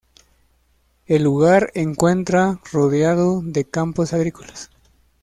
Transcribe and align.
El 1.05 1.21
lugar 1.25 1.69
encuentra 1.75 2.59
rodeado 2.71 3.43
de 3.43 3.65
campos 3.65 4.13
agrícolas. 4.13 4.71